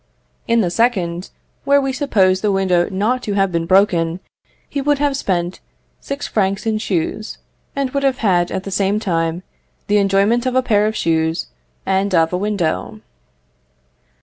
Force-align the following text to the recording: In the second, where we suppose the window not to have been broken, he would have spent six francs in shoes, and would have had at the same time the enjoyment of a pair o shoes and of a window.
In 0.47 0.61
the 0.61 0.71
second, 0.71 1.29
where 1.63 1.79
we 1.79 1.93
suppose 1.93 2.41
the 2.41 2.51
window 2.51 2.89
not 2.89 3.21
to 3.21 3.33
have 3.33 3.51
been 3.51 3.67
broken, 3.67 4.19
he 4.67 4.81
would 4.81 4.97
have 4.97 5.15
spent 5.15 5.59
six 5.99 6.25
francs 6.25 6.65
in 6.65 6.79
shoes, 6.79 7.37
and 7.75 7.91
would 7.91 8.01
have 8.01 8.17
had 8.17 8.49
at 8.51 8.63
the 8.63 8.71
same 8.71 8.99
time 8.99 9.43
the 9.85 9.99
enjoyment 9.99 10.47
of 10.47 10.55
a 10.55 10.63
pair 10.63 10.87
o 10.87 10.91
shoes 10.91 11.49
and 11.85 12.15
of 12.15 12.33
a 12.33 12.37
window. 12.37 12.99